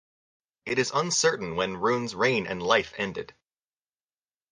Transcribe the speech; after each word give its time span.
It 0.65 0.79
is 0.79 0.89
uncertain 0.95 1.55
when 1.55 1.75
Rhun's 1.77 2.15
reign 2.15 2.47
and 2.47 2.59
life 2.63 2.95
ended. 2.97 3.35